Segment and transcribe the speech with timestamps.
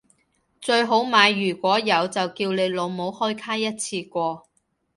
[0.59, 4.47] 最好買如果有就叫你老母開卡一次過